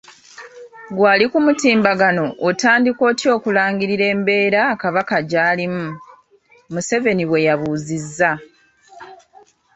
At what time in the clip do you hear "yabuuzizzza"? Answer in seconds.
7.47-8.31